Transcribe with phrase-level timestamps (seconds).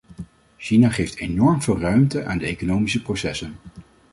[0.57, 3.55] China geeft enorm veel ruimte aan de economische processen.